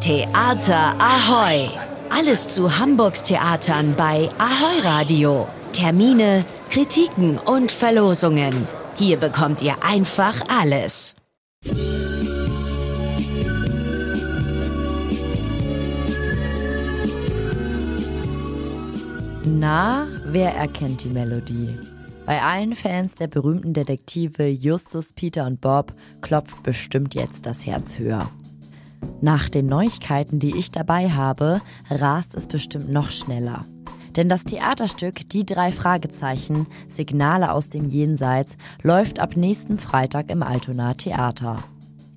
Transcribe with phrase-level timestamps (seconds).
[0.00, 1.68] Theater Ahoy!
[2.08, 5.48] Alles zu Hamburgs Theatern bei Ahoy Radio.
[5.72, 8.68] Termine, Kritiken und Verlosungen.
[8.96, 11.16] Hier bekommt ihr einfach alles.
[19.44, 21.76] Na, wer erkennt die Melodie?
[22.24, 27.98] Bei allen Fans der berühmten Detektive Justus, Peter und Bob klopft bestimmt jetzt das Herz
[27.98, 28.30] höher.
[29.20, 33.64] Nach den Neuigkeiten, die ich dabei habe, rast es bestimmt noch schneller.
[34.16, 40.42] Denn das Theaterstück Die drei Fragezeichen, Signale aus dem Jenseits, läuft ab nächsten Freitag im
[40.42, 41.62] Altona Theater.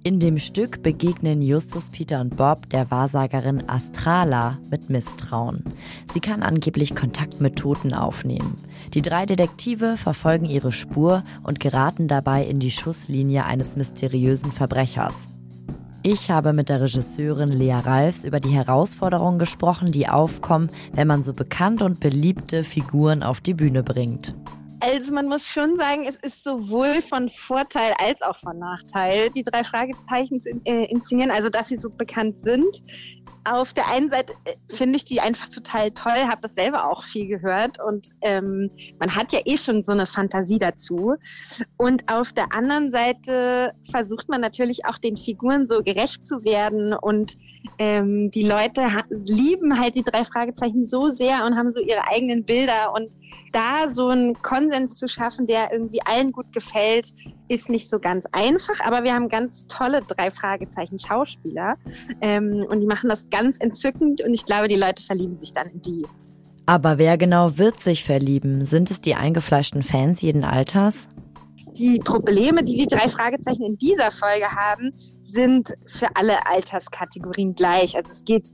[0.03, 5.63] In dem Stück begegnen Justus, Peter und Bob der Wahrsagerin Astrala mit Misstrauen.
[6.11, 8.58] Sie kann angeblich Kontakt mit Toten aufnehmen.
[8.95, 15.27] Die drei Detektive verfolgen ihre Spur und geraten dabei in die Schusslinie eines mysteriösen Verbrechers.
[16.04, 21.22] Ich habe mit der Regisseurin Lea Ralfs über die Herausforderungen gesprochen, die aufkommen, wenn man
[21.22, 24.34] so bekannte und beliebte Figuren auf die Bühne bringt.
[24.92, 29.44] Also man muss schon sagen, es ist sowohl von Vorteil als auch von Nachteil, die
[29.44, 32.84] drei Fragezeichen zu äh, inszenieren, also dass sie so bekannt sind.
[33.44, 37.03] Auf der einen Seite äh, finde ich die einfach total toll, habe das selber auch
[37.03, 38.69] viel gehört und ähm,
[39.00, 41.16] man hat ja eh schon so eine Fantasie dazu.
[41.78, 46.94] Und auf der anderen Seite versucht man natürlich auch den Figuren so gerecht zu werden
[46.94, 47.38] und
[47.78, 52.44] ähm, die Leute lieben halt die drei Fragezeichen so sehr und haben so ihre eigenen
[52.44, 53.16] Bilder und
[53.52, 57.12] da so einen Konsens zu schaffen, der irgendwie allen gut gefällt,
[57.48, 61.76] ist nicht so ganz einfach, aber wir haben ganz tolle drei Fragezeichen Schauspieler
[62.22, 65.68] ähm, und die machen das ganz entzückend und ich glaube, die Leute verlieben sich dann
[65.68, 66.06] in die.
[66.66, 68.66] Aber wer genau wird sich verlieben?
[68.66, 71.08] Sind es die eingefleischten Fans jeden Alters?
[71.78, 77.96] Die Probleme, die die drei Fragezeichen in dieser Folge haben, sind für alle Alterskategorien gleich.
[77.96, 78.50] Also es geht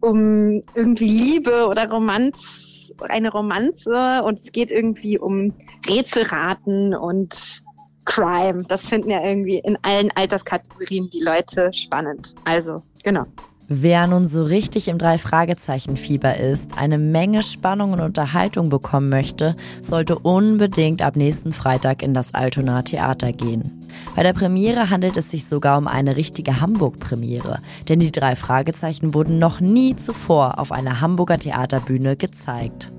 [0.00, 2.65] um irgendwie Liebe oder Romanz
[3.02, 5.52] eine Romanze und es geht irgendwie um
[5.88, 7.62] Rätselraten und
[8.04, 8.64] Crime.
[8.68, 12.34] Das finden ja irgendwie in allen Alterskategorien die Leute spannend.
[12.44, 13.26] Also, genau.
[13.68, 20.20] Wer nun so richtig im Drei-Fragezeichen-Fieber ist, eine Menge Spannung und Unterhaltung bekommen möchte, sollte
[20.20, 23.75] unbedingt ab nächsten Freitag in das Altona Theater gehen.
[24.14, 29.14] Bei der Premiere handelt es sich sogar um eine richtige Hamburg-Premiere, denn die drei Fragezeichen
[29.14, 32.92] wurden noch nie zuvor auf einer Hamburger Theaterbühne gezeigt.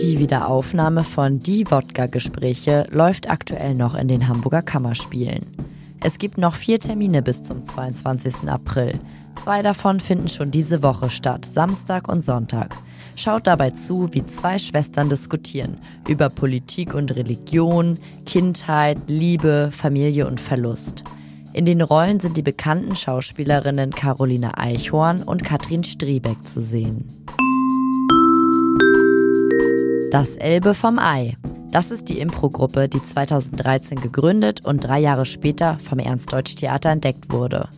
[0.00, 5.46] Die Wiederaufnahme von Die Wodka-Gespräche läuft aktuell noch in den Hamburger Kammerspielen.
[6.00, 8.48] Es gibt noch vier Termine bis zum 22.
[8.48, 9.00] April.
[9.34, 12.76] Zwei davon finden schon diese Woche statt, Samstag und Sonntag.
[13.18, 20.40] Schaut dabei zu, wie zwei Schwestern diskutieren über Politik und Religion, Kindheit, Liebe, Familie und
[20.40, 21.02] Verlust.
[21.52, 27.26] In den Rollen sind die bekannten Schauspielerinnen Caroline Eichhorn und Katrin Striebeck zu sehen.
[30.12, 31.36] Das Elbe vom Ei.
[31.72, 37.68] Das ist die Impro-Gruppe, die 2013 gegründet und drei Jahre später vom Ernst-Deutsch-Theater entdeckt wurde.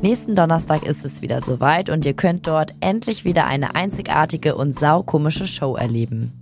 [0.00, 4.78] Nächsten Donnerstag ist es wieder soweit und ihr könnt dort endlich wieder eine einzigartige und
[4.78, 6.32] saukomische Show erleben.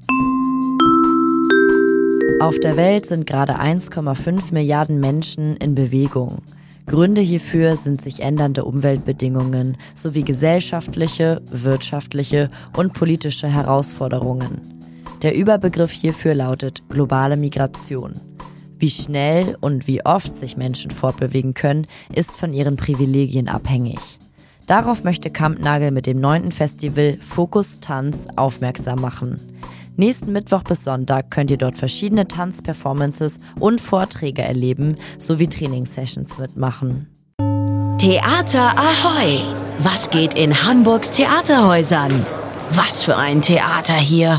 [2.39, 6.43] Auf der Welt sind gerade 1,5 Milliarden Menschen in Bewegung.
[6.87, 14.77] Gründe hierfür sind sich ändernde Umweltbedingungen sowie gesellschaftliche, wirtschaftliche und politische Herausforderungen.
[15.23, 18.21] Der Überbegriff hierfür lautet globale Migration.
[18.79, 24.19] Wie schnell und wie oft sich Menschen fortbewegen können, ist von ihren Privilegien abhängig.
[24.67, 29.41] Darauf möchte Kampnagel mit dem neunten Festival Fokus Tanz aufmerksam machen.
[29.97, 37.07] Nächsten Mittwoch bis Sonntag könnt ihr dort verschiedene Tanzperformances und Vorträge erleben sowie Trainingssessions mitmachen.
[37.99, 39.41] Theater Ahoy!
[39.79, 42.27] Was geht in Hamburgs Theaterhäusern?
[42.73, 44.35] Was für ein Theater hier!